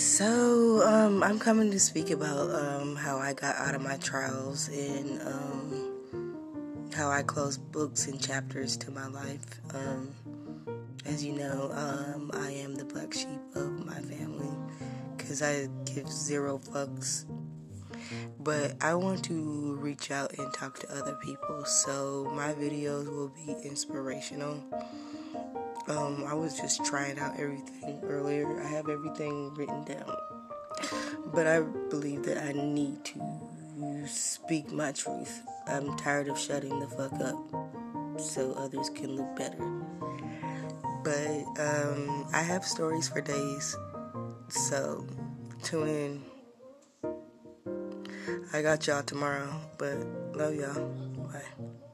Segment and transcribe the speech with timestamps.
[0.00, 4.68] So, um, I'm coming to speak about um, how I got out of my trials
[4.68, 9.60] and um, how I closed books and chapters to my life.
[9.74, 10.08] Um,
[11.04, 14.48] as you know, um, I am the black sheep of my family
[15.18, 17.26] because I give zero fucks.
[18.38, 23.28] But I want to reach out and talk to other people, so my videos will
[23.28, 24.64] be inspirational.
[25.88, 28.60] Um, I was just trying out everything earlier.
[28.62, 30.16] I have everything written down.
[31.32, 35.42] But I believe that I need to speak my truth.
[35.66, 39.64] I'm tired of shutting the fuck up so others can look better.
[41.02, 43.76] But um, I have stories for days.
[44.48, 45.06] So
[45.62, 46.22] tune in.
[48.52, 49.96] I got y'all tomorrow, but
[50.34, 50.88] love y'all.
[51.32, 51.89] Bye.